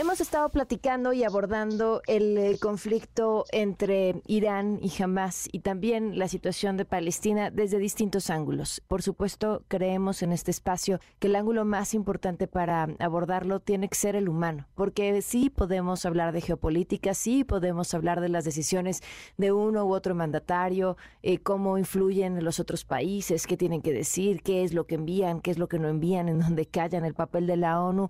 Hemos 0.00 0.22
estado 0.22 0.48
platicando 0.48 1.12
y 1.12 1.24
abordando 1.24 2.00
el 2.06 2.58
conflicto 2.58 3.44
entre 3.52 4.22
Irán 4.26 4.78
y 4.80 4.90
Hamas 5.02 5.46
y 5.52 5.58
también 5.58 6.18
la 6.18 6.26
situación 6.26 6.78
de 6.78 6.86
Palestina 6.86 7.50
desde 7.50 7.76
distintos 7.76 8.30
ángulos. 8.30 8.80
Por 8.88 9.02
supuesto, 9.02 9.62
creemos 9.68 10.22
en 10.22 10.32
este 10.32 10.52
espacio 10.52 11.00
que 11.18 11.26
el 11.26 11.36
ángulo 11.36 11.66
más 11.66 11.92
importante 11.92 12.46
para 12.46 12.88
abordarlo 12.98 13.60
tiene 13.60 13.90
que 13.90 13.94
ser 13.94 14.16
el 14.16 14.30
humano, 14.30 14.66
porque 14.74 15.20
sí 15.20 15.50
podemos 15.50 16.06
hablar 16.06 16.32
de 16.32 16.40
geopolítica, 16.40 17.12
sí 17.12 17.44
podemos 17.44 17.92
hablar 17.92 18.22
de 18.22 18.30
las 18.30 18.46
decisiones 18.46 19.02
de 19.36 19.52
uno 19.52 19.84
u 19.84 19.92
otro 19.92 20.14
mandatario, 20.14 20.96
eh, 21.22 21.40
cómo 21.40 21.76
influyen 21.76 22.42
los 22.42 22.58
otros 22.58 22.86
países, 22.86 23.46
qué 23.46 23.58
tienen 23.58 23.82
que 23.82 23.92
decir, 23.92 24.42
qué 24.42 24.64
es 24.64 24.72
lo 24.72 24.86
que 24.86 24.94
envían, 24.94 25.42
qué 25.42 25.50
es 25.50 25.58
lo 25.58 25.68
que 25.68 25.78
no 25.78 25.88
envían, 25.88 26.30
en 26.30 26.40
dónde 26.40 26.64
callan 26.64 27.04
el 27.04 27.12
papel 27.12 27.46
de 27.46 27.58
la 27.58 27.82
ONU, 27.82 28.08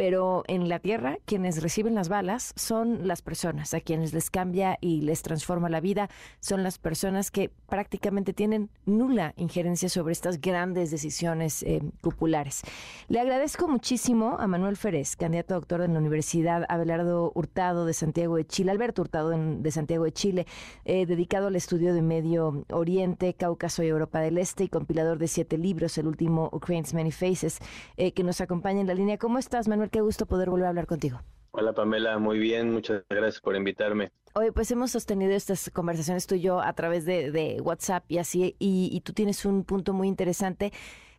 pero 0.00 0.44
en 0.48 0.70
la 0.70 0.78
tierra 0.78 1.18
quienes 1.26 1.62
reciben 1.62 1.94
las 1.94 2.08
balas 2.08 2.54
son 2.56 3.06
las 3.06 3.20
personas, 3.20 3.74
a 3.74 3.82
quienes 3.82 4.14
les 4.14 4.30
cambia 4.30 4.78
y 4.80 5.02
les 5.02 5.20
transforma 5.20 5.68
la 5.68 5.82
vida, 5.82 6.08
son 6.40 6.62
las 6.62 6.78
personas 6.78 7.30
que 7.30 7.50
prácticamente 7.68 8.32
tienen 8.32 8.70
nula 8.86 9.34
injerencia 9.36 9.90
sobre 9.90 10.12
estas 10.12 10.40
grandes 10.40 10.90
decisiones 10.90 11.62
eh, 11.64 11.82
populares. 12.00 12.62
Le 13.08 13.20
agradezco 13.20 13.68
muchísimo 13.68 14.38
a 14.40 14.46
Manuel 14.46 14.78
Férez, 14.78 15.16
candidato 15.16 15.52
a 15.52 15.58
doctor 15.58 15.82
en 15.82 15.92
la 15.92 15.98
Universidad 15.98 16.64
Abelardo 16.70 17.30
Hurtado 17.34 17.84
de 17.84 17.92
Santiago 17.92 18.36
de 18.36 18.46
Chile, 18.46 18.70
Alberto 18.70 19.02
Hurtado 19.02 19.28
de 19.28 19.70
Santiago 19.70 20.04
de 20.04 20.12
Chile, 20.12 20.46
eh, 20.86 21.04
dedicado 21.04 21.48
al 21.48 21.56
estudio 21.56 21.92
de 21.92 22.00
Medio 22.00 22.64
Oriente, 22.70 23.34
Cáucaso 23.34 23.82
y 23.82 23.88
Europa 23.88 24.20
del 24.20 24.38
Este 24.38 24.64
y 24.64 24.68
compilador 24.68 25.18
de 25.18 25.28
siete 25.28 25.58
libros, 25.58 25.98
el 25.98 26.06
último 26.06 26.48
Ukraine's 26.54 26.94
Many 26.94 27.12
Faces, 27.12 27.58
eh, 27.98 28.12
que 28.12 28.24
nos 28.24 28.40
acompaña 28.40 28.80
en 28.80 28.86
la 28.86 28.94
línea. 28.94 29.18
¿Cómo 29.18 29.36
estás, 29.36 29.68
Manuel? 29.68 29.89
Qué 29.90 30.00
gusto 30.00 30.26
poder 30.26 30.50
volver 30.50 30.66
a 30.66 30.68
hablar 30.70 30.86
contigo. 30.86 31.20
Hola 31.52 31.72
Pamela, 31.72 32.18
muy 32.18 32.38
bien, 32.38 32.72
muchas 32.72 33.02
gracias 33.10 33.40
por 33.40 33.56
invitarme. 33.56 34.12
Oye, 34.34 34.52
pues 34.52 34.70
hemos 34.70 34.92
sostenido 34.92 35.32
estas 35.32 35.68
conversaciones 35.70 36.28
tú 36.28 36.36
y 36.36 36.40
yo 36.40 36.60
a 36.60 36.72
través 36.74 37.04
de, 37.04 37.60
WhatsApp 37.60 38.04
y 38.06 38.18
así, 38.18 38.54
y, 38.60 39.00
tú 39.00 39.12
tienes 39.12 39.44
un 39.44 39.64
punto 39.64 39.92
muy 39.92 40.06
interesante 40.06 40.72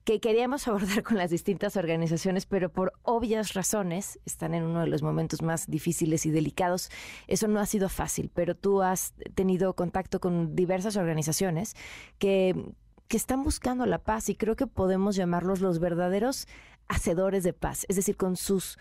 que 0.06 0.22
queríamos 0.22 0.66
abordar 0.70 1.04
con 1.04 1.18
las 1.18 1.32
distintas 1.32 1.76
organizaciones, 1.76 2.46
pero 2.46 2.72
por 2.72 2.94
obvias 3.02 3.54
razones 3.54 4.20
están 4.26 4.54
en 4.54 4.64
uno 4.64 4.80
de 4.80 4.88
los 4.88 5.04
momentos 5.04 5.42
más 5.42 5.70
difíciles 5.70 6.26
y 6.26 6.32
delicados. 6.32 6.90
Eso 7.28 7.50
no 7.50 7.60
ha 7.60 7.66
sido 7.66 7.90
fácil, 7.90 8.32
pero 8.34 8.56
tú 8.56 8.82
has 8.82 9.14
tenido 9.36 9.74
contacto 9.76 10.22
con 10.22 10.56
diversas 10.56 10.96
organizaciones 10.96 11.76
que, 12.20 12.56
que 13.10 13.18
están 13.18 13.44
buscando 13.44 13.86
la 13.86 13.98
paz 13.98 14.30
y 14.30 14.36
creo 14.36 14.56
que 14.56 14.68
podemos 14.68 15.18
llamarlos 15.18 15.60
los 15.60 15.80
verdaderos 15.80 16.48
hacedores 16.92 17.44
de 17.44 17.54
paz, 17.54 17.86
es 17.88 17.96
decir, 17.96 18.18
con 18.18 18.36
sus 18.36 18.78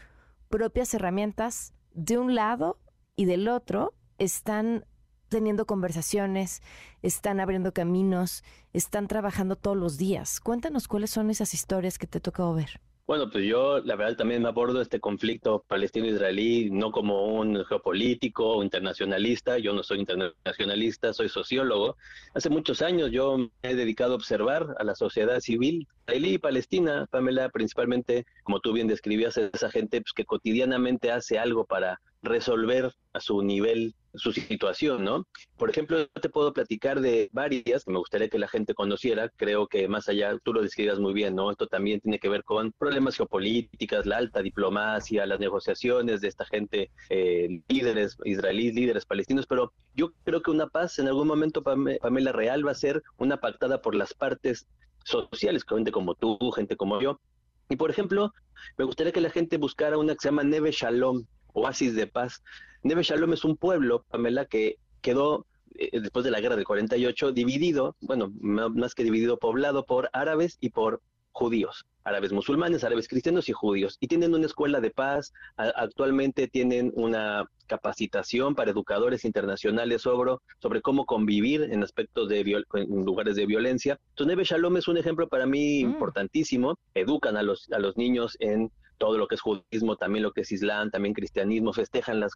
propias 0.49 0.93
herramientas 0.95 1.73
de 1.93 2.19
un 2.19 2.35
lado 2.35 2.79
y 3.15 3.25
del 3.25 3.49
otro 3.49 3.95
están 4.19 4.85
teniendo 5.29 5.65
conversaciones, 5.65 6.61
están 7.03 7.39
abriendo 7.39 7.73
caminos, 7.73 8.43
están 8.73 9.07
trabajando 9.07 9.55
todos 9.55 9.77
los 9.77 9.97
días. 9.97 10.41
Cuéntanos 10.41 10.89
cuáles 10.89 11.11
son 11.11 11.31
esas 11.31 11.55
historias 11.55 11.99
que 11.99 12.09
te 12.09 12.19
tocó 12.21 12.53
ver. 12.53 12.81
Bueno, 13.11 13.29
pues 13.29 13.45
yo 13.45 13.81
la 13.81 13.97
verdad 13.97 14.19
también 14.19 14.41
me 14.41 14.47
abordo 14.47 14.81
este 14.81 15.01
conflicto 15.01 15.65
palestino-israelí 15.67 16.71
no 16.71 16.93
como 16.93 17.27
un 17.27 17.65
geopolítico 17.65 18.59
o 18.59 18.63
internacionalista, 18.63 19.59
yo 19.59 19.73
no 19.73 19.83
soy 19.83 19.99
internacionalista, 19.99 21.13
soy 21.13 21.29
sociólogo. 21.29 21.97
Hace 22.35 22.51
muchos 22.51 22.83
años 22.83 23.11
yo 23.11 23.37
me 23.37 23.51
he 23.63 23.75
dedicado 23.75 24.13
a 24.13 24.15
observar 24.15 24.77
a 24.79 24.85
la 24.85 24.95
sociedad 24.95 25.41
civil 25.41 25.89
israelí 26.03 26.35
y 26.35 26.39
palestina, 26.39 27.09
Pamela, 27.11 27.49
principalmente, 27.49 28.27
como 28.45 28.61
tú 28.61 28.73
bien 28.73 28.87
describías, 28.87 29.37
esa 29.37 29.71
gente 29.73 30.01
pues, 30.01 30.13
que 30.13 30.25
cotidianamente 30.25 31.11
hace 31.11 31.37
algo 31.37 31.65
para 31.65 32.01
resolver 32.23 32.93
a 33.13 33.19
su 33.19 33.43
nivel 33.43 33.95
su 34.15 34.33
situación, 34.33 35.05
¿no? 35.05 35.27
Por 35.57 35.71
ejemplo, 35.71 36.07
te 36.09 36.29
puedo 36.29 36.53
platicar 36.53 37.01
de 37.01 37.31
varias 37.33 37.85
que 37.85 37.93
me 37.93 37.99
gustaría 37.99 38.29
que 38.29 38.39
la 38.39 38.49
gente 38.49 38.75
conociera. 38.75 39.29
Creo 39.37 39.67
que 39.67 39.89
más 39.89 40.09
allá, 40.09 40.37
tú 40.43 40.53
lo 40.53 40.63
describas 40.63 40.99
muy 40.99 41.13
bien, 41.13 41.35
¿no? 41.35 41.51
Esto 41.51 41.67
también 41.67 42.01
tiene 42.01 42.19
que 42.19 42.29
ver 42.29 42.45
con 42.45 42.73
problemas 42.73 43.17
geopolíticas, 43.17 44.07
la 44.07 44.19
alta 44.19 44.43
diplomacia, 44.43 45.27
las 45.27 45.41
negociaciones 45.41 46.21
de 46.21 46.29
esta 46.29 46.45
gente, 46.45 46.91
eh, 47.09 47.61
líderes 47.69 48.17
israelíes, 48.25 48.75
líderes 48.75 49.07
palestinos, 49.07 49.47
pero 49.47 49.73
yo 49.95 50.13
creo 50.25 50.43
que 50.43 50.51
una 50.51 50.67
paz 50.67 50.99
en 50.99 51.07
algún 51.07 51.29
momento, 51.29 51.63
Pamela 51.63 52.33
Real, 52.33 52.67
va 52.67 52.73
a 52.73 52.75
ser 52.75 53.03
una 53.19 53.39
pactada 53.39 53.81
por 53.81 53.95
las 53.95 54.15
partes 54.15 54.67
sociales, 55.05 55.65
gente 55.69 55.93
como 55.93 56.15
tú, 56.15 56.39
gente 56.53 56.77
como 56.77 57.01
yo. 57.01 57.21
Y 57.69 57.77
por 57.77 57.91
ejemplo, 57.91 58.33
me 58.77 58.85
gustaría 58.85 59.13
que 59.13 59.21
la 59.21 59.31
gente 59.31 59.57
buscara 59.57 59.97
una 59.97 60.15
que 60.15 60.21
se 60.21 60.29
llama 60.29 60.43
Neve 60.43 60.73
Shalom, 60.73 61.25
oasis 61.53 61.95
de 61.95 62.07
paz. 62.07 62.43
Neve 62.83 63.03
Shalom 63.03 63.33
es 63.33 63.45
un 63.45 63.57
pueblo, 63.57 64.05
Pamela, 64.11 64.47
que 64.47 64.77
quedó 65.03 65.47
eh, 65.77 66.01
después 66.01 66.25
de 66.25 66.31
la 66.31 66.41
guerra 66.41 66.57
del 66.57 66.65
48 66.65 67.33
dividido, 67.33 67.97
bueno, 68.01 68.33
más 68.41 68.95
que 68.95 69.05
dividido, 69.05 69.39
poblado 69.39 69.85
por 69.85 70.11
árabes 70.13 70.59
y 70.61 70.71
por 70.71 71.01
judíos, 71.33 71.87
árabes 72.05 72.33
musulmanes, 72.33 72.85
árabes 72.85 73.09
cristianos 73.09 73.49
y 73.49 73.53
judíos. 73.53 73.97
Y 74.01 74.09
tienen 74.09 74.35
una 74.35 74.47
escuela 74.47 74.81
de 74.81 74.91
paz, 74.91 75.33
actualmente 75.57 76.49
tienen 76.49 76.93
una 76.97 77.45
capacitación 77.67 78.55
para 78.55 78.73
educadores 78.73 79.25
internacionales 79.25 80.03
sobre, 80.03 80.37
sobre 80.59 80.83
cómo 80.83 81.07
convivir 81.07 81.63
en 81.63 81.83
aspectos 81.83 82.29
de 82.29 82.41
en 82.41 83.05
lugares 83.05 83.37
de 83.37 83.47
violencia. 83.47 83.99
Entonces, 84.11 84.37
Neve 84.37 84.45
Shalom 84.45 84.77
es 84.77 84.89
un 84.89 84.97
ejemplo 84.97 85.29
para 85.29 85.47
mí 85.47 85.85
mm. 85.85 85.91
importantísimo. 85.91 86.79
Educan 86.95 87.37
a 87.37 87.43
los, 87.43 87.71
a 87.73 87.79
los 87.79 87.97
niños 87.97 88.37
en 88.41 88.71
todo 89.01 89.17
lo 89.17 89.27
que 89.27 89.35
es 89.35 89.41
judismo, 89.41 89.97
también 89.97 90.23
lo 90.23 90.33
que 90.33 90.43
es 90.43 90.53
islam, 90.53 90.91
también 90.91 91.15
cristianismo, 91.15 91.73
festejan 91.73 92.21
las, 92.21 92.33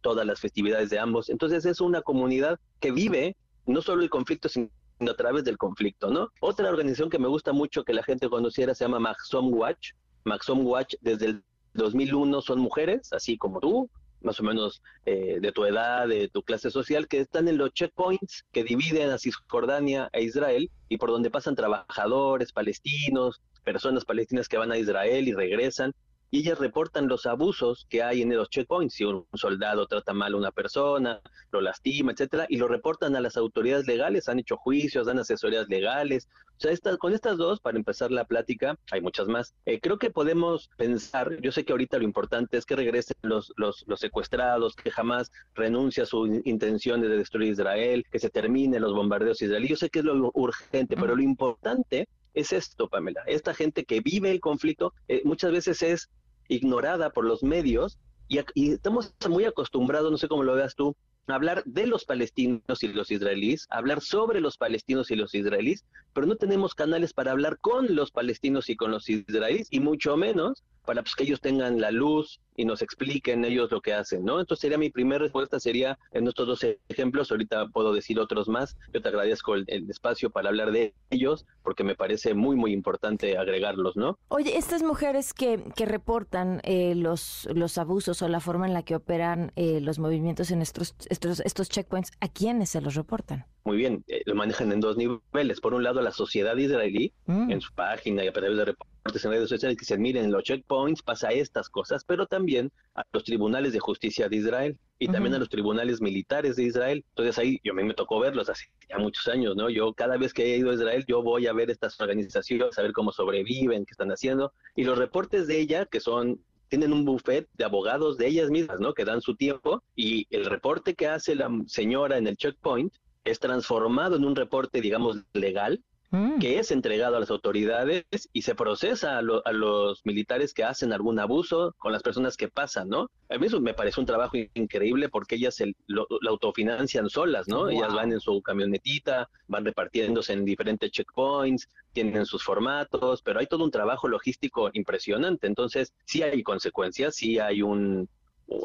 todas 0.00 0.26
las 0.26 0.40
festividades 0.40 0.90
de 0.90 0.98
ambos. 0.98 1.30
Entonces 1.30 1.64
es 1.64 1.80
una 1.80 2.02
comunidad 2.02 2.58
que 2.80 2.90
vive 2.90 3.36
no 3.66 3.80
solo 3.82 4.02
el 4.02 4.10
conflicto, 4.10 4.48
sino 4.48 4.68
a 5.00 5.14
través 5.14 5.44
del 5.44 5.56
conflicto, 5.56 6.10
¿no? 6.10 6.32
Otra 6.40 6.68
organización 6.68 7.08
que 7.08 7.20
me 7.20 7.28
gusta 7.28 7.52
mucho 7.52 7.84
que 7.84 7.92
la 7.92 8.02
gente 8.02 8.28
conociera 8.28 8.74
se 8.74 8.84
llama 8.84 8.98
Maxom 8.98 9.54
Watch. 9.54 9.92
Maxom 10.24 10.66
Watch 10.66 10.96
desde 11.00 11.26
el 11.26 11.44
2001 11.74 12.42
son 12.42 12.58
mujeres, 12.58 13.12
así 13.12 13.38
como 13.38 13.60
tú, 13.60 13.88
más 14.20 14.40
o 14.40 14.42
menos 14.42 14.82
eh, 15.06 15.38
de 15.40 15.52
tu 15.52 15.66
edad, 15.66 16.08
de 16.08 16.28
tu 16.28 16.42
clase 16.42 16.72
social, 16.72 17.06
que 17.06 17.20
están 17.20 17.46
en 17.46 17.58
los 17.58 17.72
checkpoints 17.74 18.44
que 18.50 18.64
dividen 18.64 19.10
a 19.10 19.18
Cisjordania 19.18 20.10
e 20.12 20.24
Israel 20.24 20.68
y 20.88 20.96
por 20.96 21.10
donde 21.10 21.30
pasan 21.30 21.54
trabajadores 21.54 22.52
palestinos, 22.52 23.40
personas 23.62 24.04
palestinas 24.04 24.48
que 24.48 24.58
van 24.58 24.72
a 24.72 24.78
Israel 24.78 25.28
y 25.28 25.32
regresan 25.32 25.94
y 26.30 26.40
ellas 26.40 26.58
reportan 26.58 27.08
los 27.08 27.26
abusos 27.26 27.86
que 27.88 28.02
hay 28.02 28.22
en 28.22 28.34
los 28.34 28.50
checkpoints, 28.50 28.94
si 28.94 29.04
un 29.04 29.26
soldado 29.34 29.86
trata 29.86 30.12
mal 30.12 30.34
a 30.34 30.36
una 30.36 30.50
persona, 30.50 31.20
lo 31.50 31.60
lastima, 31.60 32.12
etcétera, 32.12 32.46
y 32.48 32.56
lo 32.56 32.68
reportan 32.68 33.16
a 33.16 33.20
las 33.20 33.36
autoridades 33.36 33.86
legales, 33.86 34.28
han 34.28 34.38
hecho 34.38 34.56
juicios, 34.56 35.06
dan 35.06 35.18
asesorías 35.18 35.68
legales. 35.68 36.28
O 36.56 36.60
sea, 36.60 36.96
con 36.98 37.14
estas 37.14 37.38
dos, 37.38 37.60
para 37.60 37.78
empezar 37.78 38.10
la 38.10 38.24
plática, 38.24 38.76
hay 38.90 39.00
muchas 39.00 39.28
más. 39.28 39.54
Eh, 39.64 39.80
creo 39.80 39.98
que 39.98 40.10
podemos 40.10 40.68
pensar, 40.76 41.40
yo 41.40 41.52
sé 41.52 41.64
que 41.64 41.72
ahorita 41.72 41.98
lo 41.98 42.04
importante 42.04 42.58
es 42.58 42.66
que 42.66 42.76
regresen 42.76 43.16
los, 43.22 43.52
los, 43.56 43.84
los 43.86 44.00
secuestrados, 44.00 44.74
que 44.74 44.90
jamás 44.90 45.30
renuncie 45.54 46.02
a 46.02 46.06
sus 46.06 46.28
intenciones 46.44 47.08
de 47.08 47.16
destruir 47.16 47.52
Israel, 47.52 48.04
que 48.10 48.18
se 48.18 48.28
terminen 48.28 48.82
los 48.82 48.92
bombardeos 48.92 49.40
israelíes. 49.40 49.70
Yo 49.70 49.76
sé 49.76 49.90
que 49.90 50.00
es 50.00 50.04
lo 50.04 50.30
urgente, 50.34 50.96
pero 50.96 51.14
lo 51.14 51.22
importante 51.22 52.08
es 52.34 52.52
esto, 52.52 52.88
Pamela. 52.88 53.22
Esta 53.26 53.54
gente 53.54 53.84
que 53.84 54.00
vive 54.00 54.30
el 54.30 54.40
conflicto 54.40 54.92
eh, 55.08 55.22
muchas 55.24 55.52
veces 55.52 55.82
es 55.82 56.08
ignorada 56.48 57.10
por 57.10 57.24
los 57.24 57.42
medios 57.42 57.98
y, 58.28 58.40
y, 58.54 58.72
estamos 58.72 59.14
muy 59.28 59.44
acostumbrados, 59.44 60.10
no 60.10 60.18
sé 60.18 60.28
cómo 60.28 60.42
lo 60.42 60.54
veas 60.54 60.74
tú, 60.74 60.94
hablar 61.26 61.62
de 61.64 61.86
los 61.86 62.04
palestinos 62.04 62.82
y 62.82 62.88
los 62.88 63.10
israelíes, 63.10 63.66
hablar 63.70 64.00
sobre 64.00 64.40
los 64.40 64.56
palestinos 64.56 65.10
y 65.10 65.16
los 65.16 65.34
israelíes, 65.34 65.84
pero 66.12 66.26
no 66.26 66.36
tenemos 66.36 66.74
canales 66.74 67.12
para 67.12 67.32
hablar 67.32 67.58
con 67.60 67.94
los 67.94 68.10
palestinos 68.10 68.68
y 68.68 68.76
con 68.76 68.90
los 68.90 69.08
israelíes, 69.08 69.68
y 69.70 69.80
mucho 69.80 70.16
menos 70.16 70.64
para 70.88 71.02
pues, 71.02 71.14
que 71.14 71.24
ellos 71.24 71.42
tengan 71.42 71.82
la 71.82 71.90
luz 71.90 72.40
y 72.56 72.64
nos 72.64 72.80
expliquen 72.80 73.44
ellos 73.44 73.70
lo 73.70 73.82
que 73.82 73.92
hacen, 73.92 74.24
¿no? 74.24 74.40
Entonces 74.40 74.62
sería 74.62 74.78
mi 74.78 74.88
primera 74.88 75.18
respuesta, 75.18 75.60
sería 75.60 75.98
en 76.12 76.26
estos 76.26 76.46
dos 76.46 76.66
ejemplos, 76.88 77.30
ahorita 77.30 77.68
puedo 77.68 77.92
decir 77.92 78.18
otros 78.18 78.48
más, 78.48 78.74
yo 78.94 79.02
te 79.02 79.08
agradezco 79.10 79.54
el, 79.54 79.66
espacio 79.90 80.30
para 80.30 80.48
hablar 80.48 80.72
de 80.72 80.94
ellos, 81.10 81.44
porque 81.62 81.84
me 81.84 81.94
parece 81.94 82.32
muy, 82.32 82.56
muy 82.56 82.72
importante 82.72 83.36
agregarlos, 83.36 83.98
¿no? 83.98 84.18
Oye, 84.28 84.56
estas 84.56 84.82
mujeres 84.82 85.34
que, 85.34 85.62
que 85.76 85.84
reportan 85.84 86.62
eh, 86.64 86.94
los, 86.94 87.46
los 87.54 87.76
abusos 87.76 88.22
o 88.22 88.28
la 88.28 88.40
forma 88.40 88.66
en 88.66 88.72
la 88.72 88.82
que 88.82 88.96
operan 88.96 89.52
eh, 89.56 89.82
los 89.82 89.98
movimientos 89.98 90.50
en 90.50 90.62
estos, 90.62 90.94
estos, 91.10 91.40
estos 91.40 91.68
checkpoints, 91.68 92.12
¿a 92.20 92.28
quiénes 92.28 92.70
se 92.70 92.80
los 92.80 92.94
reportan? 92.94 93.44
Muy 93.64 93.76
bien, 93.76 94.02
eh, 94.08 94.22
lo 94.24 94.34
manejan 94.34 94.72
en 94.72 94.80
dos 94.80 94.96
niveles. 94.96 95.60
Por 95.60 95.74
un 95.74 95.82
lado, 95.82 96.00
la 96.00 96.12
sociedad 96.12 96.56
israelí, 96.56 97.12
mm. 97.26 97.50
en 97.50 97.60
su 97.60 97.74
página 97.74 98.24
y 98.24 98.28
a 98.28 98.32
través 98.32 98.56
de 98.56 98.64
reportes 98.64 98.97
en 99.16 99.30
redes 99.30 99.48
sociales 99.48 99.76
que 99.76 99.84
se 99.84 99.98
miren 99.98 100.24
en 100.24 100.32
los 100.32 100.42
checkpoints, 100.42 101.02
pasa 101.02 101.28
estas 101.30 101.68
cosas, 101.68 102.04
pero 102.04 102.26
también 102.26 102.70
a 102.94 103.02
los 103.12 103.24
tribunales 103.24 103.72
de 103.72 103.80
justicia 103.80 104.28
de 104.28 104.36
Israel 104.36 104.78
y 104.98 105.08
también 105.08 105.34
a 105.34 105.38
los 105.38 105.48
tribunales 105.48 106.00
militares 106.00 106.56
de 106.56 106.64
Israel. 106.64 107.04
Entonces 107.10 107.38
ahí 107.38 107.60
yo 107.64 107.72
a 107.72 107.76
mí 107.76 107.84
me 107.84 107.94
tocó 107.94 108.20
verlos 108.20 108.48
hace 108.48 108.66
ya 108.88 108.98
muchos 108.98 109.28
años, 109.28 109.56
¿no? 109.56 109.70
Yo 109.70 109.92
cada 109.92 110.16
vez 110.16 110.32
que 110.32 110.44
he 110.44 110.56
ido 110.58 110.70
a 110.70 110.74
Israel, 110.74 111.04
yo 111.06 111.22
voy 111.22 111.46
a 111.46 111.52
ver 111.52 111.70
estas 111.70 112.00
organizaciones, 112.00 112.78
a 112.78 112.82
ver 112.82 112.92
cómo 112.92 113.12
sobreviven, 113.12 113.84
qué 113.84 113.92
están 113.92 114.10
haciendo. 114.10 114.52
Y 114.76 114.84
los 114.84 114.98
reportes 114.98 115.46
de 115.46 115.58
ella, 115.60 115.86
que 115.86 116.00
son 116.00 116.40
tienen 116.68 116.92
un 116.92 117.04
buffet 117.04 117.48
de 117.54 117.64
abogados 117.64 118.18
de 118.18 118.26
ellas 118.26 118.50
mismas, 118.50 118.78
¿no? 118.78 118.92
Que 118.92 119.04
dan 119.04 119.22
su 119.22 119.34
tiempo 119.34 119.82
y 119.96 120.26
el 120.30 120.44
reporte 120.44 120.94
que 120.94 121.06
hace 121.06 121.34
la 121.34 121.50
señora 121.66 122.18
en 122.18 122.26
el 122.26 122.36
checkpoint 122.36 122.92
es 123.24 123.40
transformado 123.40 124.16
en 124.16 124.24
un 124.24 124.36
reporte, 124.36 124.80
digamos, 124.80 125.18
legal 125.32 125.82
Mm. 126.10 126.38
que 126.38 126.58
es 126.58 126.70
entregado 126.70 127.16
a 127.16 127.20
las 127.20 127.30
autoridades 127.30 128.04
y 128.32 128.40
se 128.40 128.54
procesa 128.54 129.18
a, 129.18 129.22
los 129.22 130.00
militares 130.06 130.54
que 130.54 130.64
hacen 130.64 130.94
algún 130.94 131.18
abuso 131.18 131.74
con 131.76 131.92
las 131.92 132.02
personas 132.02 132.38
que 132.38 132.48
pasan, 132.48 132.88
¿no? 132.88 133.10
A 133.28 133.36
mí 133.36 133.46
eso 133.46 133.60
me 133.60 133.74
parece 133.74 134.00
un 134.00 134.06
trabajo 134.06 134.38
increíble 134.54 135.10
porque 135.10 135.34
ellas 135.34 135.56
se, 135.56 135.74
lo, 135.86 136.06
autofinancian 136.26 137.10
solas, 137.10 137.46
¿no? 137.46 137.68
Ellas 137.68 137.92
van 137.92 138.12
en 138.12 138.20
su 138.20 138.40
camionetita, 138.40 139.28
van 139.48 139.66
repartiéndose 139.66 140.32
en 140.32 140.46
diferentes 140.46 140.90
checkpoints, 140.90 141.68
tienen 141.92 142.24
sus 142.24 142.42
formatos, 142.42 143.20
pero 143.20 143.40
hay 143.40 143.46
todo 143.46 143.64
un 143.64 143.70
trabajo 143.70 144.08
logístico 144.08 144.70
impresionante. 144.72 145.46
Entonces, 145.46 145.92
sí 146.06 146.22
hay 146.22 146.42
consecuencias, 146.42 147.16
sí 147.16 147.38
hay 147.38 147.60
un, 147.60 148.08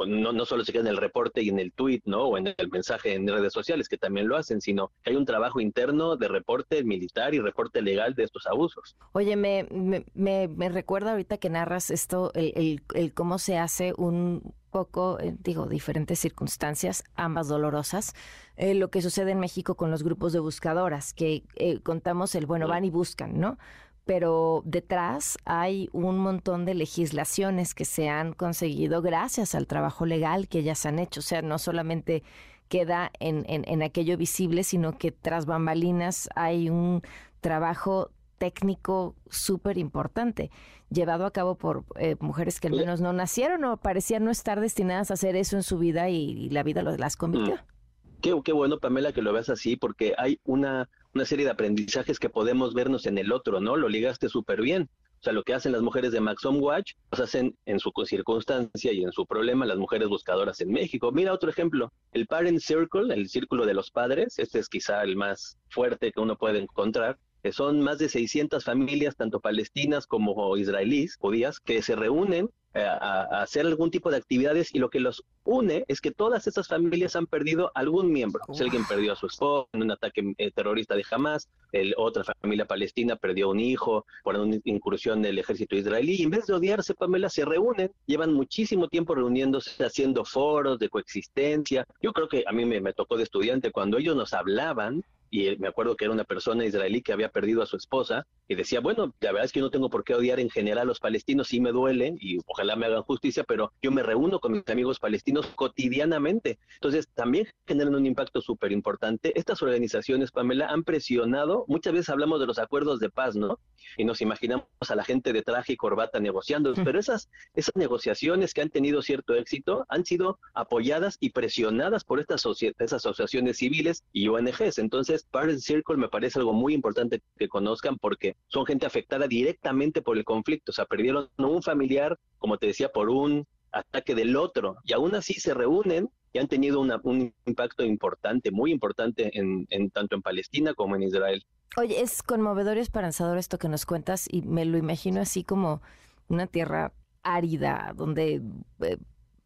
no, 0.07 0.31
no 0.31 0.45
solo 0.45 0.63
se 0.63 0.71
queda 0.71 0.83
en 0.83 0.87
el 0.87 0.97
reporte 0.97 1.41
y 1.41 1.49
en 1.49 1.59
el 1.59 1.73
tweet, 1.73 2.01
¿no? 2.05 2.23
O 2.23 2.37
en 2.37 2.47
el 2.47 2.69
mensaje 2.71 3.13
en 3.13 3.27
redes 3.27 3.53
sociales, 3.53 3.89
que 3.89 3.97
también 3.97 4.27
lo 4.27 4.37
hacen, 4.37 4.61
sino 4.61 4.91
que 5.03 5.11
hay 5.11 5.15
un 5.15 5.25
trabajo 5.25 5.59
interno 5.59 6.15
de 6.15 6.27
reporte 6.27 6.83
militar 6.83 7.33
y 7.33 7.39
reporte 7.39 7.81
legal 7.81 8.15
de 8.15 8.23
estos 8.23 8.47
abusos. 8.47 8.95
Oye, 9.11 9.35
me, 9.35 9.67
me, 10.13 10.47
me, 10.47 10.69
recuerda 10.69 11.11
ahorita 11.11 11.37
que 11.37 11.49
narras 11.49 11.91
esto, 11.91 12.31
el, 12.33 12.81
el, 12.93 13.13
cómo 13.13 13.39
se 13.39 13.57
hace 13.57 13.93
un 13.97 14.53
poco, 14.71 15.19
eh, 15.19 15.35
digo, 15.39 15.67
diferentes 15.67 16.17
circunstancias, 16.19 17.03
ambas 17.15 17.47
dolorosas, 17.47 18.13
eh, 18.55 18.73
lo 18.73 18.89
que 18.89 19.01
sucede 19.01 19.31
en 19.31 19.39
México 19.39 19.75
con 19.75 19.91
los 19.91 20.03
grupos 20.03 20.33
de 20.33 20.39
buscadoras, 20.39 21.13
que 21.13 21.43
eh, 21.55 21.79
contamos 21.81 22.33
el, 22.35 22.45
bueno, 22.45 22.67
van 22.67 22.85
y 22.85 22.89
buscan, 22.89 23.39
¿no? 23.39 23.57
Pero 24.05 24.61
detrás 24.65 25.37
hay 25.45 25.89
un 25.93 26.17
montón 26.17 26.65
de 26.65 26.73
legislaciones 26.73 27.73
que 27.73 27.85
se 27.85 28.09
han 28.09 28.33
conseguido 28.33 29.01
gracias 29.01 29.55
al 29.55 29.67
trabajo 29.67 30.05
legal 30.05 30.47
que 30.47 30.59
ellas 30.59 30.85
han 30.85 30.99
hecho. 30.99 31.21
O 31.21 31.23
sea, 31.23 31.41
no 31.41 31.57
solamente 31.57 32.23
queda 32.67 33.11
en, 33.19 33.45
en, 33.47 33.83
aquello 33.83 34.17
visible, 34.17 34.63
sino 34.63 34.97
que 34.97 35.11
tras 35.11 35.45
bambalinas 35.45 36.27
hay 36.35 36.69
un 36.69 37.01
trabajo 37.39 38.09
técnico 38.39 39.15
súper 39.29 39.77
importante, 39.77 40.49
llevado 40.89 41.25
a 41.25 41.31
cabo 41.31 41.55
por 41.55 41.85
eh, 41.97 42.15
mujeres 42.19 42.59
que 42.59 42.67
al 42.67 42.73
menos 42.73 42.99
no 42.99 43.13
nacieron 43.13 43.63
o 43.63 43.77
parecían 43.77 44.25
no 44.25 44.31
estar 44.31 44.59
destinadas 44.59 45.11
a 45.11 45.13
hacer 45.13 45.35
eso 45.35 45.55
en 45.55 45.63
su 45.63 45.77
vida 45.77 46.09
y, 46.09 46.49
la 46.49 46.63
vida 46.63 46.81
las 46.81 47.15
convirtió. 47.15 47.55
Mm. 47.55 48.21
Qué, 48.21 48.41
qué 48.43 48.53
bueno, 48.53 48.79
Pamela, 48.79 49.13
que 49.13 49.21
lo 49.21 49.33
veas 49.33 49.49
así, 49.49 49.75
porque 49.75 50.13
hay 50.17 50.39
una, 50.43 50.89
una 51.13 51.25
serie 51.25 51.45
de 51.45 51.51
aprendizajes 51.51 52.19
que 52.19 52.29
podemos 52.29 52.73
vernos 52.73 53.05
en 53.05 53.17
el 53.17 53.31
otro, 53.31 53.59
¿no? 53.59 53.77
Lo 53.77 53.89
ligaste 53.89 54.29
súper 54.29 54.61
bien. 54.61 54.89
O 55.19 55.23
sea, 55.23 55.31
lo 55.31 55.43
que 55.43 55.53
hacen 55.53 55.71
las 55.71 55.81
mujeres 55.81 56.11
de 56.11 56.19
Maxom 56.19 56.61
Watch, 56.61 56.95
lo 57.17 57.23
hacen 57.23 57.55
en 57.65 57.79
su 57.79 57.93
circunstancia 58.05 58.91
y 58.91 59.03
en 59.03 59.13
su 59.13 59.25
problema 59.25 59.65
las 59.65 59.77
mujeres 59.77 60.09
buscadoras 60.09 60.59
en 60.59 60.71
México. 60.71 61.13
Mira 61.13 61.31
otro 61.31 61.49
ejemplo, 61.49 61.93
el 62.11 62.27
Parent 62.27 62.59
Circle, 62.59 63.13
el 63.13 63.29
círculo 63.29 63.65
de 63.65 63.73
los 63.73 63.89
padres, 63.89 64.37
este 64.37 64.59
es 64.59 64.67
quizá 64.67 65.01
el 65.01 65.15
más 65.15 65.57
fuerte 65.69 66.11
que 66.11 66.19
uno 66.19 66.35
puede 66.35 66.59
encontrar, 66.59 67.17
que 67.41 67.53
son 67.53 67.79
más 67.79 67.99
de 67.99 68.09
600 68.09 68.65
familias, 68.65 69.15
tanto 69.15 69.39
palestinas 69.39 70.07
como 70.07 70.57
israelíes, 70.57 71.15
judías, 71.15 71.61
que 71.61 71.81
se 71.81 71.95
reúnen 71.95 72.49
a, 72.73 73.41
hacer 73.41 73.65
algún 73.65 73.91
tipo 73.91 74.09
de 74.09 74.17
actividades 74.17 74.73
y 74.73 74.79
lo 74.79 74.89
que 74.89 74.99
los 74.99 75.23
une 75.43 75.83
es 75.87 76.01
que 76.01 76.11
todas 76.11 76.47
esas 76.47 76.67
familias 76.67 77.15
han 77.15 77.27
perdido 77.27 77.71
algún 77.75 78.11
miembro. 78.11 78.43
Si 78.53 78.63
alguien 78.63 78.85
perdió 78.85 79.13
a 79.13 79.15
su 79.15 79.27
esposo 79.27 79.67
en 79.73 79.83
un 79.83 79.91
ataque 79.91 80.33
eh, 80.37 80.51
terrorista 80.51 80.95
de 80.95 81.05
Hamas, 81.11 81.49
el, 81.71 81.93
otra 81.97 82.23
familia 82.41 82.65
palestina 82.65 83.15
perdió 83.15 83.49
un 83.49 83.59
hijo 83.59 84.05
por 84.23 84.35
una 84.35 84.57
incursión 84.63 85.21
del 85.21 85.39
ejército 85.39 85.75
israelí. 85.75 86.15
Y 86.15 86.23
en 86.23 86.31
vez 86.31 86.45
de 86.47 86.53
odiarse, 86.53 86.93
Pamela, 86.93 87.29
se 87.29 87.45
reúnen, 87.45 87.91
llevan 88.05 88.33
muchísimo 88.33 88.87
tiempo 88.87 89.15
reuniéndose, 89.15 89.83
haciendo 89.83 90.23
foros 90.25 90.79
de 90.79 90.89
coexistencia. 90.89 91.85
Yo 92.01 92.13
creo 92.13 92.27
que 92.27 92.43
a 92.47 92.51
mí 92.51 92.65
me, 92.65 92.79
me 92.79 92.93
tocó 92.93 93.17
de 93.17 93.23
estudiante 93.23 93.71
cuando 93.71 93.97
ellos 93.97 94.15
nos 94.15 94.33
hablaban 94.33 95.03
y 95.33 95.57
me 95.57 95.67
acuerdo 95.67 95.95
que 95.95 96.05
era 96.05 96.13
una 96.13 96.25
persona 96.25 96.63
israelí 96.63 97.01
que 97.01 97.11
había 97.11 97.29
perdido 97.29 97.63
a 97.63 97.65
su 97.65 97.75
esposa 97.75 98.27
y 98.47 98.53
decía, 98.53 98.81
bueno, 98.81 99.15
la 99.19 99.31
verdad 99.31 99.45
es 99.45 99.51
que 99.51 99.61
yo 99.61 99.65
no 99.65 99.71
tengo 99.71 99.89
por 99.89 100.03
qué 100.03 100.13
odiar 100.13 100.39
en 100.39 100.51
general 100.51 100.83
a 100.83 100.85
los 100.85 100.99
palestinos, 100.99 101.47
sí 101.47 101.59
me 101.59 101.71
duele 101.71 102.15
y 102.19 102.37
ojalá 102.45 102.75
me 102.75 102.85
hagan 102.85 103.01
justicia, 103.01 103.43
pero 103.43 103.73
yo 103.81 103.89
me 103.89 104.03
reúno 104.03 104.39
con 104.39 104.51
mis 104.51 104.67
amigos 104.67 104.99
palestinos 104.99 105.47
cotidianamente. 105.55 106.59
Entonces, 106.75 107.07
también 107.15 107.47
generan 107.65 107.95
un 107.95 108.05
impacto 108.05 108.41
súper 108.41 108.71
importante. 108.71 109.33
Estas 109.35 109.63
organizaciones, 109.63 110.29
Pamela, 110.29 110.67
han 110.67 110.83
presionado, 110.83 111.65
muchas 111.67 111.93
veces 111.93 112.09
hablamos 112.09 112.39
de 112.39 112.45
los 112.45 112.59
acuerdos 112.59 112.99
de 112.99 113.09
paz, 113.09 113.35
¿no? 113.35 113.57
Y 113.97 114.05
nos 114.05 114.21
imaginamos 114.21 114.67
a 114.87 114.95
la 114.95 115.03
gente 115.03 115.33
de 115.33 115.41
traje 115.41 115.73
y 115.73 115.77
corbata 115.77 116.19
negociando, 116.19 116.75
pero 116.75 116.99
esas, 116.99 117.31
esas 117.55 117.75
negociaciones 117.75 118.53
que 118.53 118.61
han 118.61 118.69
tenido 118.69 119.01
cierto 119.01 119.33
éxito 119.33 119.83
han 119.89 120.05
sido 120.05 120.37
apoyadas 120.53 121.17
y 121.19 121.31
presionadas 121.31 122.03
por 122.03 122.19
estas 122.19 122.43
esas 122.45 122.93
asociaciones 122.93 123.57
civiles 123.57 124.03
y 124.11 124.27
ONGs. 124.27 124.77
Entonces, 124.77 125.22
Parent 125.31 125.59
Circle 125.59 125.97
me 125.97 126.09
parece 126.09 126.39
algo 126.39 126.53
muy 126.53 126.73
importante 126.73 127.21
que 127.37 127.47
conozcan 127.47 127.97
porque 127.97 128.35
son 128.47 128.65
gente 128.65 128.85
afectada 128.85 129.27
directamente 129.27 130.01
por 130.01 130.17
el 130.17 130.23
conflicto. 130.23 130.71
O 130.71 130.73
sea, 130.73 130.85
perdieron 130.85 131.29
un 131.37 131.63
familiar, 131.63 132.19
como 132.37 132.57
te 132.57 132.67
decía, 132.67 132.89
por 132.89 133.09
un 133.09 133.47
ataque 133.71 134.15
del 134.15 134.35
otro. 134.35 134.77
Y 134.83 134.93
aún 134.93 135.15
así 135.15 135.33
se 135.33 135.53
reúnen 135.53 136.09
y 136.31 136.39
han 136.39 136.47
tenido 136.47 136.79
un 136.79 137.33
impacto 137.45 137.83
importante, 137.83 138.51
muy 138.51 138.71
importante, 138.71 139.31
en, 139.37 139.89
tanto 139.91 140.15
en 140.15 140.21
Palestina 140.21 140.73
como 140.73 140.95
en 140.95 141.03
Israel. 141.03 141.45
Oye, 141.77 142.01
es 142.01 142.23
conmovedor 142.23 142.77
y 142.77 142.81
esperanzador 142.81 143.37
esto 143.37 143.57
que 143.57 143.69
nos 143.69 143.85
cuentas 143.85 144.27
y 144.31 144.41
me 144.41 144.65
lo 144.65 144.77
imagino 144.77 145.21
así 145.21 145.43
como 145.43 145.81
una 146.27 146.47
tierra 146.47 146.93
árida, 147.23 147.93
donde 147.95 148.41
eh, 148.81 148.97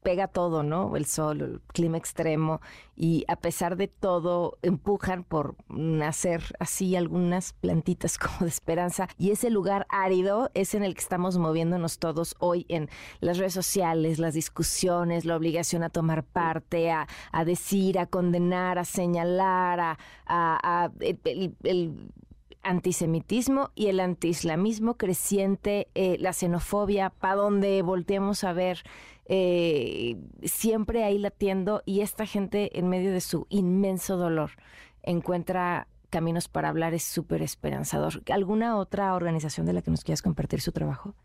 pega 0.08 0.30
todo, 0.30 0.64
¿no? 0.64 0.96
El 0.96 1.06
sol, 1.06 1.42
el 1.42 1.62
clima 1.74 1.98
extremo 1.98 2.62
y 2.96 3.26
a 3.28 3.36
pesar 3.36 3.76
de 3.76 3.90
todo 3.90 4.58
empujan 4.62 5.26
por 5.26 5.58
nacer 5.68 6.56
así 6.62 6.96
algunas 6.96 7.52
plantitas 7.52 8.18
como 8.18 8.38
de 8.40 8.48
esperanza 8.48 9.10
y 9.18 9.32
ese 9.32 9.50
lugar 9.50 9.86
árido 9.90 10.50
es 10.54 10.76
en 10.76 10.84
el 10.84 10.94
que 10.94 11.02
estamos 11.02 11.38
moviéndonos 11.38 12.00
todos 12.00 12.38
hoy 12.40 12.66
en 12.70 12.88
las 13.20 13.38
redes 13.38 13.54
sociales, 13.54 14.18
las 14.18 14.34
discusiones, 14.34 15.26
la 15.26 15.36
obligación 15.36 15.84
a 15.84 15.90
tomar 15.90 16.24
parte, 16.24 16.90
a, 16.90 17.06
decir, 17.44 18.00
a 18.00 18.06
condenar, 18.06 18.80
a 18.80 18.86
señalar, 18.86 19.98
a, 20.26 20.90
antisemitismo 22.68 23.72
y 23.76 23.88
el 23.88 24.00
antiislamismo 24.00 24.98
creciente, 24.98 25.88
eh, 25.96 26.18
la 26.20 26.34
xenofobia, 26.34 27.10
para 27.10 27.36
donde 27.36 27.82
volteemos 27.82 28.44
a 28.44 28.54
ver 28.54 28.84
eh, 29.26 30.18
siempre 30.44 31.04
ahí 31.04 31.18
latiendo 31.18 31.82
y 31.86 32.02
esta 32.02 32.26
gente 32.26 32.78
en 32.78 32.90
medio 32.90 33.12
de 33.12 33.22
su 33.22 33.48
inmenso 33.50 34.18
dolor 34.18 34.52
encuentra 35.02 35.88
caminos 36.10 36.48
para 36.48 36.70
hablar 36.70 36.94
es 36.94 37.04
súper 37.04 37.42
esperanzador. 37.42 38.22
¿Alguna 38.30 38.78
otra 38.78 39.16
organización 39.16 39.66
de 39.66 39.74
la 39.74 39.82
que 39.82 39.92
nos 39.92 40.04
quieras 40.04 40.22
compartir 40.22 40.62
su 40.62 40.72
trabajo? 40.72 41.16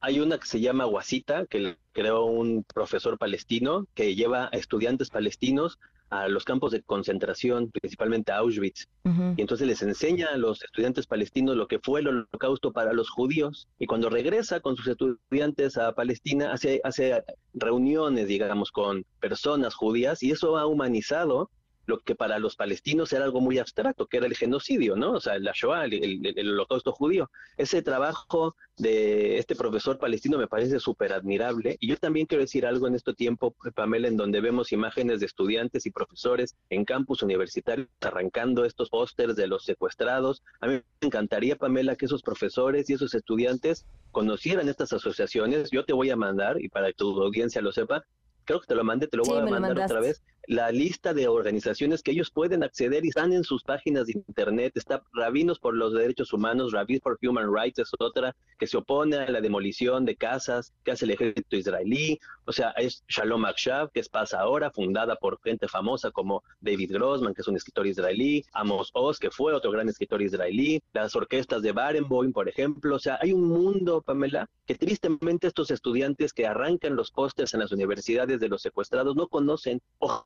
Hay 0.00 0.20
una 0.20 0.38
que 0.38 0.46
se 0.46 0.60
llama 0.60 0.84
Guasita, 0.84 1.46
que 1.46 1.76
creó 1.92 2.24
un 2.24 2.64
profesor 2.64 3.18
palestino 3.18 3.86
que 3.94 4.14
lleva 4.14 4.46
a 4.46 4.56
estudiantes 4.56 5.10
palestinos 5.10 5.78
a 6.10 6.28
los 6.28 6.44
campos 6.44 6.72
de 6.72 6.82
concentración, 6.82 7.70
principalmente 7.70 8.32
a 8.32 8.38
Auschwitz. 8.38 8.88
Y 9.36 9.40
entonces 9.40 9.66
les 9.66 9.82
enseña 9.82 10.28
a 10.32 10.36
los 10.36 10.62
estudiantes 10.62 11.06
palestinos 11.06 11.56
lo 11.56 11.66
que 11.66 11.78
fue 11.78 12.00
el 12.00 12.08
holocausto 12.08 12.72
para 12.72 12.92
los 12.92 13.10
judíos. 13.10 13.68
Y 13.78 13.86
cuando 13.86 14.10
regresa 14.10 14.60
con 14.60 14.76
sus 14.76 14.86
estudiantes 14.86 15.76
a 15.76 15.92
Palestina, 15.92 16.52
hace, 16.52 16.80
hace 16.84 17.22
reuniones, 17.52 18.28
digamos, 18.28 18.70
con 18.70 19.04
personas 19.20 19.74
judías 19.74 20.22
y 20.22 20.30
eso 20.30 20.56
ha 20.56 20.66
humanizado 20.66 21.50
lo 21.86 22.00
que 22.00 22.14
para 22.14 22.38
los 22.38 22.56
palestinos 22.56 23.12
era 23.12 23.24
algo 23.24 23.40
muy 23.40 23.58
abstracto, 23.58 24.06
que 24.06 24.16
era 24.16 24.26
el 24.26 24.36
genocidio, 24.36 24.96
¿no? 24.96 25.12
O 25.12 25.20
sea, 25.20 25.38
la 25.38 25.52
Shoah, 25.54 25.84
el, 25.84 26.50
holocausto 26.50 26.92
judío. 26.92 27.30
Ese 27.56 27.82
trabajo 27.82 28.56
de 28.76 29.38
este 29.38 29.54
profesor 29.54 29.98
palestino 29.98 30.38
me 30.38 30.46
parece 30.46 30.80
súper 30.80 31.12
admirable. 31.12 31.76
Y 31.80 31.88
yo 31.88 31.96
también 31.96 32.26
quiero 32.26 32.42
decir 32.42 32.66
algo 32.66 32.86
en 32.86 32.94
este 32.94 33.14
tiempo, 33.14 33.54
Pamela, 33.74 34.08
en 34.08 34.16
donde 34.16 34.40
vemos 34.40 34.72
imágenes 34.72 35.20
de 35.20 35.26
estudiantes 35.26 35.86
y 35.86 35.90
profesores 35.90 36.56
en 36.70 36.84
campus 36.84 37.22
universitarios 37.22 37.88
arrancando 38.00 38.64
estos 38.64 38.88
pósters 38.90 39.36
de 39.36 39.46
los 39.46 39.64
secuestrados. 39.64 40.42
A 40.60 40.66
mí 40.66 40.74
me 40.74 41.06
encantaría, 41.06 41.56
Pamela, 41.56 41.96
que 41.96 42.06
esos 42.06 42.22
profesores 42.22 42.88
y 42.88 42.94
esos 42.94 43.14
estudiantes 43.14 43.86
conocieran 44.10 44.68
estas 44.68 44.92
asociaciones. 44.92 45.70
Yo 45.70 45.84
te 45.84 45.92
voy 45.92 46.10
a 46.10 46.16
mandar, 46.16 46.60
y 46.60 46.68
para 46.68 46.88
que 46.88 46.94
tu 46.94 47.20
audiencia 47.22 47.60
lo 47.60 47.72
sepa, 47.72 48.04
creo 48.44 48.60
que 48.60 48.66
te 48.66 48.74
lo 48.74 48.84
mandé, 48.84 49.06
te 49.06 49.16
lo 49.16 49.24
voy 49.24 49.38
a 49.38 49.46
mandar 49.46 49.78
otra 49.78 50.00
vez, 50.00 50.22
la 50.46 50.70
lista 50.70 51.14
de 51.14 51.28
organizaciones 51.28 52.02
que 52.02 52.12
ellos 52.12 52.30
pueden 52.30 52.62
acceder 52.62 53.04
y 53.04 53.08
están 53.08 53.32
en 53.32 53.44
sus 53.44 53.62
páginas 53.62 54.06
de 54.06 54.12
internet, 54.12 54.72
está 54.76 55.02
Rabinos 55.12 55.58
por 55.58 55.74
los 55.74 55.92
Derechos 55.92 56.32
Humanos, 56.32 56.72
Rabbis 56.72 57.00
for 57.02 57.18
Human 57.22 57.52
Rights 57.54 57.78
es 57.78 57.90
otra, 57.98 58.34
que 58.58 58.66
se 58.66 58.76
opone 58.76 59.16
a 59.16 59.30
la 59.30 59.40
demolición 59.40 60.04
de 60.04 60.16
casas 60.16 60.72
que 60.84 60.92
hace 60.92 61.04
el 61.04 61.12
ejército 61.12 61.56
israelí. 61.56 62.18
O 62.46 62.52
sea, 62.52 62.70
es 62.72 63.04
Shalom 63.08 63.44
Akshav, 63.44 63.90
que 63.90 64.00
es 64.00 64.08
Paz 64.08 64.34
Ahora, 64.34 64.70
fundada 64.70 65.16
por 65.16 65.40
gente 65.42 65.68
famosa 65.68 66.10
como 66.10 66.42
David 66.60 66.92
Grossman, 66.92 67.34
que 67.34 67.40
es 67.40 67.48
un 67.48 67.56
escritor 67.56 67.86
israelí, 67.86 68.44
Amos 68.52 68.90
Oz, 68.94 69.18
que 69.18 69.30
fue 69.30 69.52
otro 69.54 69.70
gran 69.70 69.88
escritor 69.88 70.22
israelí, 70.22 70.82
las 70.92 71.16
orquestas 71.16 71.62
de 71.62 71.72
Barenboim, 71.72 72.32
por 72.32 72.48
ejemplo. 72.48 72.96
O 72.96 72.98
sea, 72.98 73.18
hay 73.20 73.32
un 73.32 73.48
mundo, 73.48 74.02
Pamela, 74.02 74.48
que 74.66 74.74
tristemente 74.74 75.46
estos 75.46 75.70
estudiantes 75.70 76.32
que 76.32 76.46
arrancan 76.46 76.96
los 76.96 77.10
pósters 77.10 77.54
en 77.54 77.60
las 77.60 77.72
universidades 77.72 78.40
de 78.40 78.48
los 78.48 78.62
secuestrados 78.62 79.16
no 79.16 79.28
conocen. 79.28 79.80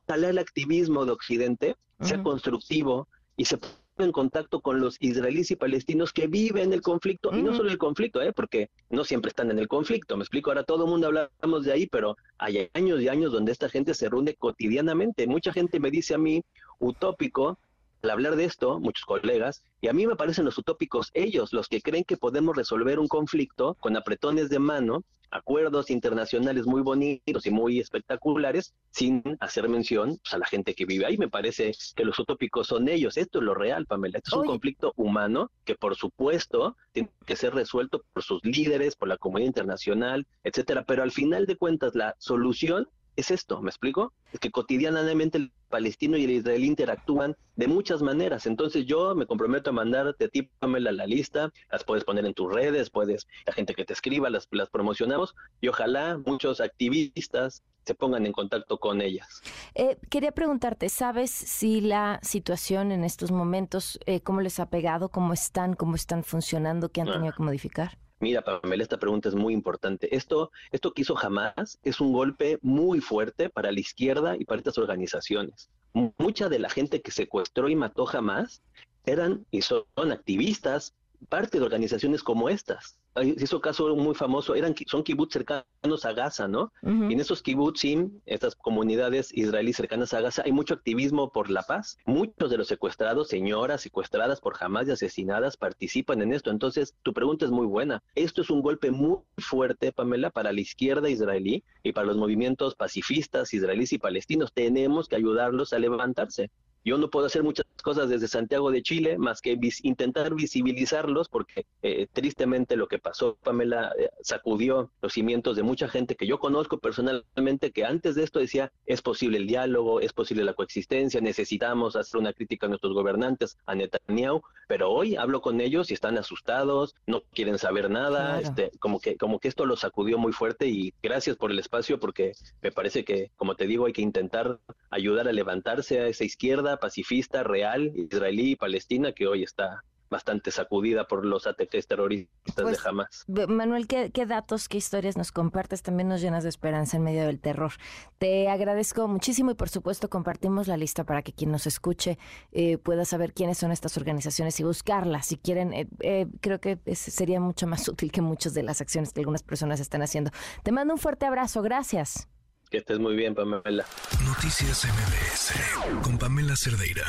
Ojalá 0.09 0.29
el 0.29 0.39
activismo 0.39 1.05
de 1.05 1.11
Occidente 1.11 1.75
sea 2.01 2.23
constructivo 2.23 3.07
y 3.37 3.45
se 3.45 3.59
ponga 3.59 3.75
en 3.99 4.11
contacto 4.11 4.59
con 4.59 4.79
los 4.79 4.97
israelíes 4.99 5.51
y 5.51 5.55
palestinos 5.55 6.13
que 6.13 6.25
viven 6.25 6.73
el 6.73 6.81
conflicto, 6.81 7.29
y 7.31 7.43
no 7.43 7.55
solo 7.55 7.69
el 7.69 7.77
conflicto, 7.77 8.19
¿eh? 8.19 8.33
porque 8.33 8.71
no 8.89 9.03
siempre 9.03 9.29
están 9.29 9.51
en 9.51 9.59
el 9.59 9.67
conflicto, 9.67 10.17
me 10.17 10.23
explico, 10.23 10.49
ahora 10.49 10.63
todo 10.63 10.85
el 10.85 10.89
mundo 10.89 11.07
hablamos 11.07 11.63
de 11.63 11.73
ahí, 11.73 11.85
pero 11.85 12.17
hay 12.39 12.69
años 12.73 13.01
y 13.01 13.07
años 13.07 13.31
donde 13.31 13.51
esta 13.51 13.69
gente 13.69 13.93
se 13.93 14.09
reúne 14.09 14.33
cotidianamente. 14.33 15.27
Mucha 15.27 15.53
gente 15.53 15.79
me 15.79 15.91
dice 15.91 16.15
a 16.15 16.17
mí, 16.17 16.41
utópico, 16.79 17.59
al 18.01 18.09
hablar 18.11 18.35
de 18.35 18.45
esto, 18.45 18.79
muchos 18.79 19.05
colegas, 19.05 19.63
y 19.81 19.87
a 19.87 19.93
mí 19.93 20.07
me 20.07 20.15
parecen 20.15 20.45
los 20.45 20.57
utópicos 20.57 21.11
ellos, 21.13 21.53
los 21.53 21.67
que 21.67 21.81
creen 21.81 22.03
que 22.03 22.17
podemos 22.17 22.55
resolver 22.55 22.99
un 22.99 23.07
conflicto 23.07 23.75
con 23.79 23.95
apretones 23.95 24.49
de 24.49 24.59
mano, 24.59 25.03
acuerdos 25.31 25.89
internacionales 25.89 26.65
muy 26.65 26.81
bonitos 26.81 27.45
y 27.45 27.51
muy 27.51 27.79
espectaculares, 27.79 28.73
sin 28.91 29.21
hacer 29.39 29.69
mención 29.69 30.19
pues, 30.23 30.33
a 30.33 30.37
la 30.37 30.45
gente 30.45 30.73
que 30.73 30.85
vive 30.85 31.05
ahí. 31.05 31.17
Me 31.17 31.29
parece 31.29 31.71
que 31.95 32.05
los 32.05 32.17
utópicos 32.19 32.67
son 32.67 32.89
ellos. 32.89 33.17
Esto 33.17 33.39
es 33.39 33.45
lo 33.45 33.53
real, 33.53 33.85
Pamela. 33.85 34.17
Esto 34.17 34.35
es 34.35 34.41
un 34.41 34.47
conflicto 34.47 34.93
humano 34.95 35.51
que, 35.65 35.75
por 35.75 35.95
supuesto, 35.95 36.75
tiene 36.91 37.11
que 37.25 37.35
ser 37.35 37.53
resuelto 37.53 38.01
por 38.13 38.23
sus 38.23 38.43
líderes, 38.43 38.95
por 38.95 39.07
la 39.07 39.17
comunidad 39.17 39.47
internacional, 39.47 40.25
etcétera. 40.43 40.83
Pero 40.85 41.03
al 41.03 41.11
final 41.11 41.45
de 41.45 41.57
cuentas, 41.57 41.95
la 41.95 42.15
solución 42.17 42.87
es 43.15 43.31
esto, 43.31 43.61
¿me 43.61 43.69
explico? 43.69 44.13
Es 44.31 44.39
que 44.39 44.51
cotidianamente 44.51 45.37
el 45.37 45.51
palestino 45.69 46.17
y 46.17 46.23
el 46.23 46.31
israelí 46.31 46.67
interactúan 46.67 47.35
de 47.55 47.67
muchas 47.67 48.01
maneras. 48.01 48.45
Entonces 48.45 48.85
yo 48.85 49.15
me 49.15 49.25
comprometo 49.25 49.69
a 49.69 49.73
mandarte 49.73 50.25
a 50.25 50.27
ti, 50.29 50.43
Pamela, 50.59 50.91
la 50.91 51.05
lista, 51.05 51.51
las 51.71 51.83
puedes 51.83 52.03
poner 52.03 52.25
en 52.25 52.33
tus 52.33 52.51
redes, 52.53 52.89
puedes, 52.89 53.27
la 53.45 53.53
gente 53.53 53.75
que 53.75 53.85
te 53.85 53.93
escriba, 53.93 54.29
las, 54.29 54.47
las 54.51 54.69
promocionamos 54.69 55.35
y 55.61 55.67
ojalá 55.67 56.17
muchos 56.25 56.61
activistas 56.61 57.63
se 57.85 57.95
pongan 57.95 58.25
en 58.25 58.33
contacto 58.33 58.77
con 58.77 59.01
ellas. 59.01 59.41
Eh, 59.73 59.97
quería 60.09 60.31
preguntarte, 60.31 60.89
¿sabes 60.89 61.31
si 61.31 61.81
la 61.81 62.19
situación 62.21 62.91
en 62.91 63.03
estos 63.03 63.31
momentos, 63.31 63.99
eh, 64.05 64.21
cómo 64.21 64.41
les 64.41 64.59
ha 64.59 64.69
pegado, 64.69 65.09
cómo 65.09 65.33
están, 65.33 65.73
cómo 65.73 65.95
están 65.95 66.23
funcionando, 66.23 66.89
qué 66.89 67.01
han 67.01 67.11
tenido 67.11 67.33
que 67.33 67.43
modificar? 67.43 67.97
Mira, 68.21 68.41
Pamela, 68.41 68.83
esta 68.83 68.99
pregunta 68.99 69.29
es 69.29 69.35
muy 69.35 69.53
importante. 69.53 70.13
Esto, 70.15 70.51
esto 70.71 70.91
que 70.91 71.03
hizo 71.03 71.17
Hamas 71.17 71.79
es 71.83 72.01
un 72.01 72.11
golpe 72.11 72.59
muy 72.61 72.99
fuerte 72.99 73.49
para 73.49 73.71
la 73.71 73.79
izquierda 73.79 74.35
y 74.37 74.45
para 74.45 74.59
estas 74.59 74.77
organizaciones. 74.77 75.69
Mucha 75.93 76.49
de 76.49 76.59
la 76.59 76.69
gente 76.69 77.01
que 77.01 77.11
secuestró 77.11 77.69
y 77.69 77.75
mató 77.75 78.07
Hamas 78.09 78.61
eran 79.05 79.45
y 79.51 79.61
son 79.61 79.85
activistas, 80.11 80.95
parte 81.29 81.59
de 81.59 81.65
organizaciones 81.65 82.21
como 82.21 82.49
estas 82.49 82.97
hizo 83.23 83.59
caso 83.61 83.95
muy 83.95 84.15
famoso, 84.15 84.55
eran 84.55 84.75
son 84.87 85.03
kibbutz 85.03 85.33
cercanos 85.33 86.05
a 86.05 86.13
Gaza, 86.13 86.47
¿no? 86.47 86.71
Y 86.83 87.13
en 87.13 87.19
esos 87.19 87.41
kibbutzim, 87.41 88.19
estas 88.25 88.55
comunidades 88.55 89.31
israelíes 89.35 89.77
cercanas 89.77 90.13
a 90.13 90.21
Gaza, 90.21 90.43
hay 90.45 90.51
mucho 90.51 90.73
activismo 90.73 91.31
por 91.31 91.49
la 91.49 91.63
paz. 91.63 91.97
Muchos 92.05 92.49
de 92.49 92.57
los 92.57 92.67
secuestrados, 92.67 93.29
señoras 93.29 93.81
secuestradas 93.81 94.39
por 94.41 94.55
jamás 94.55 94.87
y 94.87 94.91
asesinadas, 94.91 95.57
participan 95.57 96.21
en 96.21 96.33
esto. 96.33 96.51
Entonces, 96.51 96.95
tu 97.03 97.13
pregunta 97.13 97.45
es 97.45 97.51
muy 97.51 97.65
buena. 97.65 98.03
Esto 98.15 98.41
es 98.41 98.49
un 98.49 98.61
golpe 98.61 98.91
muy 98.91 99.17
fuerte, 99.37 99.91
Pamela, 99.91 100.29
para 100.29 100.53
la 100.53 100.61
izquierda 100.61 101.09
israelí 101.09 101.63
y 101.83 101.93
para 101.93 102.07
los 102.07 102.17
movimientos 102.17 102.75
pacifistas 102.75 103.53
israelíes 103.53 103.93
y 103.93 103.97
palestinos. 103.97 104.53
Tenemos 104.53 105.07
que 105.07 105.15
ayudarlos 105.15 105.73
a 105.73 105.79
levantarse. 105.79 106.51
Yo 106.83 106.97
no 106.97 107.09
puedo 107.09 107.25
hacer 107.25 107.43
muchas 107.43 107.65
cosas 107.83 108.09
desde 108.09 108.27
Santiago 108.27 108.71
de 108.71 108.81
Chile 108.81 109.17
más 109.17 109.41
que 109.41 109.57
intentar 109.83 110.33
visibilizarlos 110.33 111.29
porque 111.29 111.65
eh, 111.81 112.07
tristemente 112.11 112.75
lo 112.75 112.87
que 112.87 112.99
pasó, 112.99 113.37
Pamela, 113.43 113.93
eh, 113.97 114.09
sacudió 114.21 114.91
los 115.01 115.13
cimientos 115.13 115.55
de 115.55 115.63
mucha 115.63 115.87
gente 115.87 116.15
que 116.15 116.27
yo 116.27 116.39
conozco 116.39 116.77
personalmente 116.79 117.71
que 117.71 117.85
antes 117.85 118.15
de 118.15 118.23
esto 118.23 118.39
decía 118.39 118.71
es 118.85 119.01
posible 119.01 119.37
el 119.37 119.47
diálogo, 119.47 119.99
es 120.01 120.13
posible 120.13 120.43
la 120.43 120.53
coexistencia, 120.53 121.21
necesitamos 121.21 121.95
hacer 121.95 122.19
una 122.19 122.33
crítica 122.33 122.65
a 122.65 122.69
nuestros 122.69 122.93
gobernantes, 122.93 123.57
a 123.65 123.75
Netanyahu, 123.75 124.41
pero 124.67 124.91
hoy 124.91 125.15
hablo 125.15 125.41
con 125.41 125.61
ellos 125.61 125.91
y 125.91 125.93
están 125.93 126.17
asustados, 126.17 126.95
no 127.07 127.21
quieren 127.33 127.57
saber 127.57 127.89
nada, 127.89 128.39
este, 128.39 128.71
como 128.79 128.99
que 128.99 129.17
como 129.17 129.39
que 129.39 129.47
esto 129.47 129.65
los 129.65 129.81
sacudió 129.81 130.17
muy 130.17 130.31
fuerte 130.31 130.67
y 130.67 130.93
gracias 131.01 131.35
por 131.35 131.51
el 131.51 131.59
espacio 131.59 131.99
porque 131.99 132.33
me 132.61 132.71
parece 132.71 133.03
que 133.03 133.31
como 133.35 133.55
te 133.55 133.67
digo 133.67 133.85
hay 133.85 133.93
que 133.93 134.01
intentar 134.01 134.59
ayudar 134.89 135.27
a 135.27 135.33
levantarse 135.33 135.99
a 135.99 136.07
esa 136.07 136.23
izquierda 136.23 136.68
pacifista 136.77 137.43
real 137.43 137.91
israelí 137.95 138.51
y 138.51 138.55
palestina 138.55 139.11
que 139.11 139.27
hoy 139.27 139.43
está 139.43 139.83
bastante 140.09 140.51
sacudida 140.51 141.07
por 141.07 141.25
los 141.25 141.47
ataques 141.47 141.87
terroristas 141.87 142.55
de 142.55 142.63
pues, 142.63 142.85
Hamas. 142.85 143.25
Manuel, 143.27 143.87
¿qué, 143.87 144.25
datos, 144.25 144.67
qué 144.67 144.77
historias 144.77 145.17
nos 145.17 145.31
compartes? 145.31 145.83
También 145.83 146.09
nos 146.09 146.21
llenas 146.21 146.43
de 146.43 146.49
esperanza 146.49 146.97
en 146.97 147.03
medio 147.03 147.25
del 147.25 147.39
terror. 147.39 147.71
Te 148.17 148.49
agradezco 148.49 149.07
muchísimo 149.07 149.51
y 149.51 149.53
por 149.53 149.69
supuesto 149.69 150.09
compartimos 150.09 150.67
la 150.67 150.77
lista 150.77 151.03
para 151.03 151.21
que 151.21 151.33
quien 151.33 151.51
nos 151.51 151.67
escuche 151.67 152.17
eh, 152.51 152.77
pueda 152.77 153.05
saber 153.05 153.33
quiénes 153.33 153.57
son 153.57 153.71
estas 153.71 153.97
organizaciones 153.97 154.59
y 154.59 154.63
buscarlas. 154.63 155.27
Si 155.27 155.37
quieren, 155.37 155.73
eh, 155.73 155.87
eh, 156.01 156.27
creo 156.41 156.59
que 156.59 156.79
sería 156.95 157.39
mucho 157.39 157.67
más 157.67 157.87
útil 157.89 158.11
que 158.11 158.21
muchas 158.21 158.53
de 158.53 158.63
las 158.63 158.81
acciones 158.81 159.13
que 159.13 159.21
algunas 159.21 159.43
personas 159.43 159.79
están 159.79 160.01
haciendo. 160.01 160.31
Te 160.63 160.71
mando 160.71 160.93
un 160.93 160.99
fuerte 160.99 161.25
abrazo. 161.25 161.61
Gracias. 161.61 162.27
Que 162.69 162.77
estés 162.77 162.99
muy 162.99 163.15
bien, 163.15 163.33
Pamela. 163.33 163.85
Noticias 164.25 164.85
MBS 164.85 166.01
con 166.03 166.17
Pamela 166.19 166.55
Cerdeira. 166.55 167.03